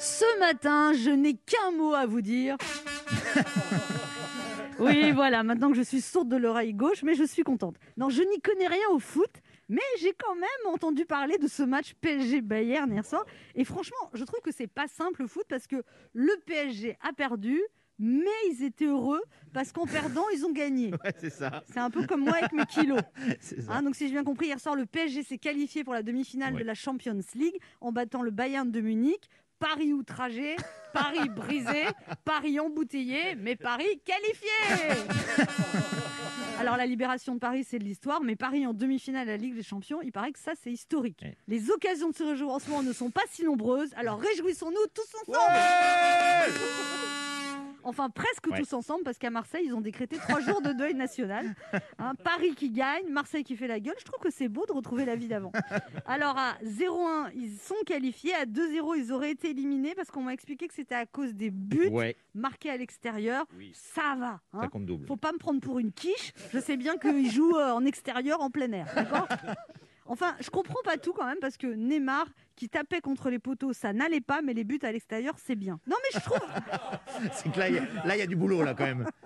Ce 0.00 0.38
matin, 0.38 0.92
je 0.94 1.10
n'ai 1.10 1.34
qu'un 1.34 1.70
mot 1.76 1.92
à 1.94 2.06
vous 2.06 2.20
dire. 2.22 2.56
Oui, 4.82 5.12
voilà, 5.12 5.42
maintenant 5.42 5.70
que 5.70 5.76
je 5.76 5.82
suis 5.82 6.00
sourde 6.00 6.30
de 6.30 6.38
l'oreille 6.38 6.72
gauche, 6.72 7.02
mais 7.02 7.14
je 7.14 7.24
suis 7.24 7.42
contente. 7.42 7.76
Non, 7.98 8.08
je 8.08 8.22
n'y 8.22 8.40
connais 8.40 8.66
rien 8.66 8.88
au 8.92 8.98
foot, 8.98 9.28
mais 9.68 9.82
j'ai 10.00 10.14
quand 10.14 10.34
même 10.34 10.72
entendu 10.72 11.04
parler 11.04 11.36
de 11.36 11.48
ce 11.48 11.62
match 11.62 11.92
PSG-Bayern 12.00 12.90
hier 12.90 13.04
soir. 13.04 13.26
Et 13.54 13.64
franchement, 13.66 14.08
je 14.14 14.24
trouve 14.24 14.40
que 14.40 14.50
c'est 14.50 14.68
pas 14.68 14.88
simple 14.88 15.20
le 15.20 15.28
foot 15.28 15.44
parce 15.50 15.66
que 15.66 15.82
le 16.14 16.32
PSG 16.46 16.96
a 17.06 17.12
perdu, 17.12 17.60
mais 17.98 18.24
ils 18.52 18.64
étaient 18.64 18.86
heureux 18.86 19.20
parce 19.52 19.70
qu'en 19.70 19.84
perdant, 19.84 20.24
ils 20.34 20.46
ont 20.46 20.52
gagné. 20.52 20.92
Ouais, 21.04 21.12
c'est 21.20 21.28
ça. 21.28 21.62
C'est 21.70 21.78
un 21.80 21.90
peu 21.90 22.06
comme 22.06 22.22
moi 22.24 22.36
avec 22.38 22.52
mes 22.52 22.64
kilos. 22.64 23.02
C'est 23.40 23.60
ça. 23.60 23.72
Hein, 23.74 23.82
donc 23.82 23.96
si 23.96 24.06
j'ai 24.06 24.12
bien 24.14 24.24
compris, 24.24 24.46
hier 24.46 24.60
soir, 24.60 24.76
le 24.76 24.86
PSG 24.86 25.24
s'est 25.24 25.36
qualifié 25.36 25.84
pour 25.84 25.92
la 25.92 26.02
demi-finale 26.02 26.54
Ouais. 26.54 26.60
de 26.60 26.64
la 26.66 26.72
Champions 26.74 27.20
League 27.34 27.58
en 27.82 27.92
battant 27.92 28.22
le 28.22 28.30
Bayern 28.30 28.70
de 28.70 28.80
Munich. 28.80 29.28
Paris 29.60 29.92
outragé, 29.92 30.56
Paris 30.92 31.28
brisé, 31.28 31.84
Paris 32.24 32.58
embouteillé, 32.58 33.36
mais 33.36 33.54
Paris 33.56 34.00
qualifié. 34.04 34.48
Alors 36.58 36.76
la 36.76 36.86
libération 36.86 37.34
de 37.34 37.38
Paris, 37.38 37.64
c'est 37.68 37.78
de 37.78 37.84
l'histoire, 37.84 38.20
mais 38.22 38.36
Paris 38.36 38.66
en 38.66 38.74
demi-finale 38.74 39.28
à 39.28 39.32
la 39.32 39.36
Ligue 39.36 39.54
des 39.54 39.62
Champions, 39.62 40.00
il 40.02 40.12
paraît 40.12 40.32
que 40.32 40.38
ça, 40.38 40.52
c'est 40.62 40.72
historique. 40.72 41.24
Les 41.46 41.70
occasions 41.70 42.10
de 42.10 42.14
se 42.14 42.22
réjouir 42.22 42.50
en 42.50 42.58
ce 42.58 42.68
moment 42.68 42.82
ne 42.82 42.92
sont 42.92 43.10
pas 43.10 43.22
si 43.30 43.44
nombreuses, 43.44 43.90
alors 43.96 44.18
réjouissons-nous 44.18 44.86
tous 44.94 45.06
ensemble 45.22 45.38
Enfin, 47.90 48.08
presque 48.08 48.46
Ouais. 48.50 48.58
tous 48.60 48.72
ensemble, 48.72 49.02
parce 49.04 49.18
qu'à 49.18 49.30
Marseille, 49.30 49.64
ils 49.66 49.74
ont 49.74 49.80
décrété 49.80 50.16
trois 50.16 50.40
jours 50.40 50.62
de 50.62 50.72
deuil 50.72 50.94
national. 50.94 51.54
Hein, 51.98 52.14
Paris 52.24 52.54
qui 52.54 52.70
gagne, 52.70 53.08
Marseille 53.10 53.44
qui 53.44 53.56
fait 53.56 53.66
la 53.66 53.78
gueule. 53.78 53.94
Je 53.98 54.04
trouve 54.04 54.20
que 54.20 54.30
c'est 54.30 54.48
beau 54.48 54.64
de 54.66 54.72
retrouver 54.72 55.04
la 55.04 55.16
vie 55.16 55.26
d'avant. 55.28 55.52
Alors, 56.06 56.36
à 56.38 56.54
0-1, 56.64 57.30
ils 57.34 57.56
sont 57.58 57.74
qualifiés. 57.84 58.32
À 58.34 58.46
2-0, 58.46 58.94
ils 58.96 59.12
auraient 59.12 59.32
été 59.32 59.50
éliminés 59.50 59.94
parce 59.94 60.10
qu'on 60.10 60.22
m'a 60.22 60.32
expliqué 60.32 60.66
que 60.66 60.72
c'était 60.74 60.94
à 60.94 61.04
cause 61.04 61.34
des 61.34 61.50
buts 61.50 61.88
Ouais, 61.88 62.16
marqués 62.34 62.70
à 62.70 62.76
l'extérieur. 62.78 63.44
Oui. 63.58 63.72
Ça 63.74 64.14
va. 64.18 64.40
hein. 64.54 64.60
ça 64.62 64.68
compte 64.68 64.86
double. 64.86 65.06
Faut 65.06 65.16
pas 65.16 65.32
me 65.32 65.38
prendre 65.38 65.60
pour 65.60 65.78
une 65.78 65.92
quiche. 65.92 66.32
Je 66.52 66.58
sais 66.58 66.76
bien 66.78 66.96
qu'ils 66.96 67.30
jouent 67.30 67.58
euh, 67.58 67.72
en 67.72 67.84
extérieur, 67.84 68.40
en 68.40 68.50
plein 68.50 68.72
air. 68.72 68.86
D'accord? 68.94 69.28
Enfin, 70.10 70.34
je 70.40 70.50
comprends 70.50 70.82
pas 70.84 70.96
tout 70.98 71.12
quand 71.12 71.24
même 71.24 71.38
parce 71.40 71.56
que 71.56 71.68
Neymar 71.68 72.26
qui 72.56 72.68
tapait 72.68 73.00
contre 73.00 73.30
les 73.30 73.38
poteaux, 73.38 73.72
ça 73.72 73.92
n'allait 73.92 74.20
pas, 74.20 74.42
mais 74.42 74.52
les 74.54 74.64
buts 74.64 74.80
à 74.82 74.90
l'extérieur, 74.90 75.34
c'est 75.38 75.54
bien. 75.54 75.78
Non, 75.86 75.96
mais 76.02 76.20
je 76.20 76.24
trouve, 76.24 76.40
C'est 77.32 77.52
que 77.52 77.58
là, 77.58 77.68
il 77.68 77.76
y 77.76 77.78
a- 77.78 77.84
là, 78.04 78.16
il 78.16 78.18
y 78.18 78.22
a 78.22 78.26
du 78.26 78.34
boulot, 78.36 78.62
là, 78.64 78.74
quand 78.74 78.84
même. 78.86 79.06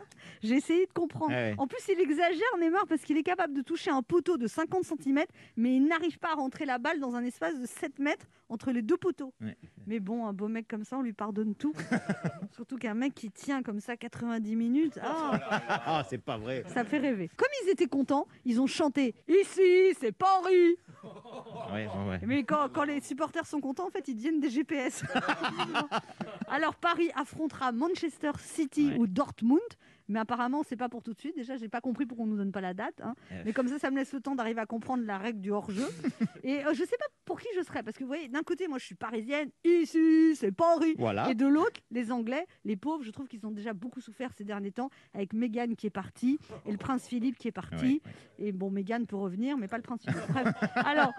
j'ai 0.45 0.56
essayé 0.56 0.87
de 0.87 0.92
comprendre. 0.92 1.33
Ah 1.33 1.34
ouais. 1.50 1.55
En 1.59 1.67
plus, 1.67 1.78
il 1.89 2.00
exagère 2.00 2.59
Neymar 2.61 2.87
parce 2.87 3.03
qu'il 3.03 3.17
est 3.17 3.23
capable 3.23 3.55
de 3.55 3.62
toucher 3.62 3.91
un 3.91 4.03
poteau 4.03 4.37
de 4.37 4.47
50 4.47 4.84
cm, 4.84 5.25
mais 5.56 5.77
il 5.77 5.87
n'arrive 5.87 6.19
pas 6.19 6.33
à 6.33 6.34
rentrer 6.34 6.64
la 6.67 6.78
balle 6.78 7.00
dans 7.00 7.14
un 7.14 7.25
espace 7.25 7.59
de 7.59 7.67
7 7.67 7.98
mètres 7.98 8.27
entre 8.48 8.70
les 8.70 8.83
deux 8.83 8.97
poteaux. 8.97 9.33
Ouais. 9.41 9.56
Mais 9.87 10.00
bon, 10.00 10.27
un 10.27 10.33
beau 10.33 10.48
mec 10.48 10.69
comme 10.69 10.84
ça, 10.84 10.97
on 10.98 11.03
lui 11.03 11.12
pardonne 11.12 11.55
tout. 11.55 11.72
Surtout 12.55 12.77
qu'un 12.77 12.95
mec 12.95 13.15
qui 13.15 13.31
tient 13.31 13.62
comme 13.62 13.81
ça 13.81 13.97
90 13.97 14.55
minutes, 14.56 14.98
ah, 15.03 15.41
Ah, 15.87 16.06
c'est 16.09 16.19
pas 16.19 16.37
vrai. 16.37 16.62
ça 16.69 16.84
fait 16.84 16.98
rêver. 16.98 17.31
Comme 17.37 17.48
ils 17.65 17.70
étaient 17.70 17.87
contents, 17.87 18.27
ils 18.45 18.61
ont 18.61 18.67
chanté 18.67 19.15
Ici, 19.28 19.95
c'est 20.00 20.12
Paris 20.12 20.77
Ouais. 21.72 21.89
Mais 22.27 22.45
quand, 22.45 22.69
quand 22.72 22.84
les 22.84 23.00
supporters 23.00 23.47
sont 23.47 23.61
contents, 23.61 23.87
en 23.87 23.91
fait, 23.91 24.06
ils 24.09 24.15
deviennent 24.15 24.41
des 24.41 24.50
GPS. 24.50 25.03
Alors, 26.48 26.75
Paris 26.77 27.11
affrontera 27.15 27.72
Manchester 27.72 28.33
City 28.39 28.92
ou 28.98 29.06
Dortmund. 29.06 29.61
Mais 30.08 30.19
apparemment, 30.19 30.62
c'est 30.62 30.77
pas 30.77 30.88
pour 30.88 31.02
tout 31.02 31.14
de 31.14 31.19
suite. 31.19 31.34
Déjà, 31.34 31.56
j'ai 31.56 31.69
pas 31.69 31.80
compris 31.80 32.05
pourquoi 32.06 32.24
on 32.27 32.28
nous 32.28 32.36
donne 32.36 32.52
pas 32.52 32.60
la 32.60 32.74
date. 32.74 33.00
hein. 33.02 33.14
Euh. 33.33 33.42
Mais 33.44 33.52
comme 33.52 33.69
ça, 33.69 33.78
ça 33.78 33.91
me 33.91 33.97
laisse 33.97 34.12
le 34.12 34.20
temps 34.20 34.34
d'arriver 34.34 34.60
à 34.60 34.66
comprendre 34.66 35.05
la 35.05 35.16
règle 35.19 35.41
du 35.41 35.50
hors-jeu. 35.50 35.86
Et 36.44 36.64
euh, 36.64 36.74
je 36.74 36.84
sais 36.84 36.97
pas 36.98 37.06
pour 37.24 37.41
qui 37.41 37.48
je 37.56 37.62
serais. 37.62 37.83
Parce 37.83 37.97
que 37.97 38.05
vous 38.05 38.08
voyez, 38.08 38.28
d'un 38.28 38.42
côté, 38.42 38.69
moi, 38.69 38.78
je 38.78 38.84
suis 38.84 38.94
parisienne. 38.94 39.48
Ici, 39.64 40.36
c'est 40.36 40.52
Paris. 40.52 40.94
Voilà. 40.98 41.30
Et 41.30 41.34
de 41.34 41.47
l'autre, 41.47 41.80
les 41.91 42.12
Anglais, 42.12 42.47
les 42.64 42.77
pauvres, 42.77 43.02
je 43.02 43.10
trouve 43.10 43.28
qu'ils 43.28 43.47
ont 43.47 43.50
déjà 43.50 43.72
beaucoup 43.72 44.00
souffert 44.00 44.32
ces 44.34 44.44
derniers 44.44 44.72
temps 44.72 44.91
avec 45.14 45.32
Meghan 45.32 45.75
qui 45.77 45.86
est 45.86 45.91
partie 45.91 46.38
et 46.66 46.70
le 46.72 46.78
prince 46.78 47.06
Philippe 47.08 47.36
qui 47.38 47.48
est 47.48 47.52
parti. 47.52 48.02
Ouais, 48.04 48.12
Et 48.47 48.53
bon, 48.53 48.71
Meghan 48.71 49.04
peut 49.06 49.16
revenir, 49.16 49.56
mais 49.56 49.69
pas 49.69 49.76
le 49.78 49.82
prince 49.82 50.03
Philippe. 50.03 50.21
Bref. 50.28 50.48
Alors, 50.76 51.12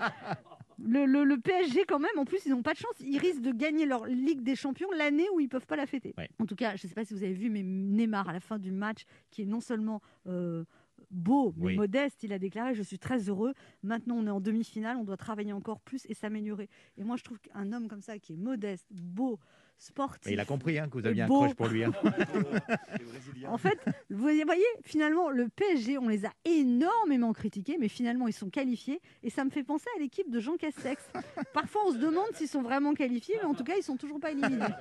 le, 0.84 1.06
le- 1.06 1.24
le 1.24 1.38
PSG, 1.38 1.86
quand 1.88 2.00
même, 2.00 2.18
en 2.18 2.26
plus, 2.26 2.46
ils 2.46 2.52
n'ont 2.52 2.62
pas 2.64 2.74
de 2.74 2.80
chance. 2.80 2.96
Ils 3.00 3.18
risquent 3.18 3.42
de 3.42 3.52
gagner 3.52 3.86
leur 3.86 4.06
Ligue 4.06 4.42
des 4.42 4.56
Champions 4.56 4.90
l'année 4.92 5.28
où 5.34 5.40
ils 5.40 5.48
peuvent 5.50 5.66
pas 5.68 5.76
la 5.76 5.86
fêter. 5.86 6.14
Ouais. 6.18 6.30
En 6.40 6.46
tout 6.46 6.56
cas, 6.56 6.76
je 6.76 6.86
ne 6.86 6.90
sais 6.90 6.96
pas 6.96 7.06
si 7.06 7.14
vous 7.14 7.24
avez 7.24 7.34
vu, 7.34 7.50
mais 7.50 7.64
Neymar, 7.64 8.28
à 8.30 8.34
la 8.34 8.40
fin 8.40 8.60
du 8.60 8.72
match, 8.72 9.06
qui 9.32 9.44
est 9.44 9.46
non 9.46 9.62
seulement 9.62 10.02
euh, 10.28 10.64
beau, 11.12 11.54
mais 11.58 11.66
Oui. 11.66 11.76
modeste, 11.76 12.24
il 12.24 12.34
a 12.34 12.40
déclaré 12.40 12.74
Je 12.76 12.84
suis 12.84 13.00
très 13.00 13.30
heureux. 13.30 13.54
Maintenant, 13.84 14.16
on 14.18 14.28
est 14.28 14.32
en 14.32 14.40
demi-finale, 14.42 14.98
on 14.98 15.04
doit 15.04 15.18
travailler 15.18 15.54
encore 15.54 15.80
plus 15.80 16.06
et 16.10 16.14
s'améliorer. 16.14 16.70
Et 16.98 17.04
moi, 17.04 17.16
je 17.18 17.24
trouve 17.24 17.40
qu'un 17.40 17.72
homme 17.74 17.88
comme 17.88 18.02
ça, 18.02 18.18
qui 18.20 18.34
est 18.34 18.38
modeste, 18.38 18.86
beau, 18.92 19.40
sportif. 19.78 20.26
Mais 20.26 20.34
il 20.34 20.40
a 20.40 20.46
compris 20.46 20.80
hein, 20.80 20.88
que 20.88 20.98
vous 20.98 21.06
aviez 21.06 21.24
un 21.24 21.28
crush 21.28 21.54
pour 21.54 21.68
lui. 21.68 21.84
hein. 21.84 21.92
En 23.48 23.58
fait, 23.58 23.78
vous 24.10 24.18
voyez, 24.18 24.44
voyez, 24.44 24.64
finalement, 24.84 25.30
le 25.30 25.50
PSG, 25.50 25.98
on 25.98 26.08
les 26.08 26.26
a 26.26 26.32
énormément 26.46 27.32
critiqués, 27.34 27.78
mais 27.80 27.88
finalement, 27.90 28.28
ils 28.28 28.34
sont 28.34 28.50
qualifiés. 28.50 29.02
Et 29.24 29.30
ça 29.30 29.44
me 29.46 29.50
fait 29.50 29.64
penser 29.64 29.86
à 29.98 30.00
l'équipe 30.00 30.30
de 30.32 30.40
Jean 30.40 30.56
Castex. 30.58 31.04
Parfois, 31.54 31.82
on 31.88 31.92
se 31.92 31.98
demande 31.98 32.26
s'ils 32.34 32.48
sont 32.48 32.62
vraiment 32.64 32.94
qualifiés, 32.94 33.36
mais 33.42 33.46
en 33.48 33.54
tout 33.54 33.64
cas, 33.64 33.76
ils 33.78 33.84
sont 33.84 33.98
toujours 33.98 34.20
pas 34.20 34.32
éliminés. 34.32 34.66